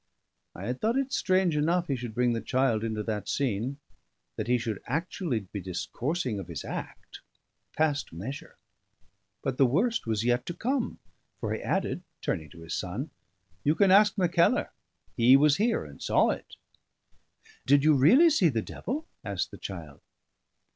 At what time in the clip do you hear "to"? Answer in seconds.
10.47-10.55, 12.49-12.61